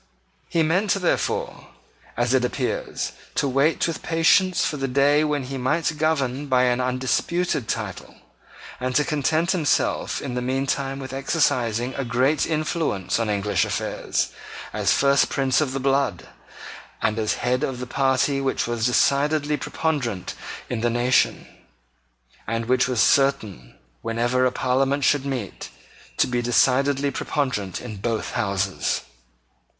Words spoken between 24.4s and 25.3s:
a Parliament should